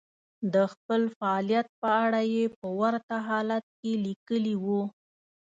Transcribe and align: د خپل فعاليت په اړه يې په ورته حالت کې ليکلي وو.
د 0.53 0.55
خپل 0.73 1.01
فعاليت 1.17 1.67
په 1.81 1.87
اړه 2.05 2.21
يې 2.33 2.45
په 2.59 2.67
ورته 2.79 3.15
حالت 3.27 3.63
کې 3.79 3.91
ليکلي 4.05 4.55
وو. 4.63 4.83